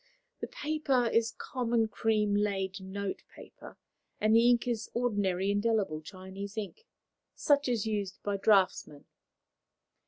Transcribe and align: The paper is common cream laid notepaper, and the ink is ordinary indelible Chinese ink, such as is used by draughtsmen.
The 0.39 0.47
paper 0.47 1.05
is 1.05 1.35
common 1.37 1.87
cream 1.87 2.33
laid 2.33 2.81
notepaper, 2.81 3.77
and 4.19 4.35
the 4.35 4.49
ink 4.49 4.67
is 4.67 4.89
ordinary 4.95 5.51
indelible 5.51 6.01
Chinese 6.01 6.57
ink, 6.57 6.87
such 7.35 7.69
as 7.69 7.81
is 7.81 7.85
used 7.85 8.23
by 8.23 8.37
draughtsmen. 8.37 9.05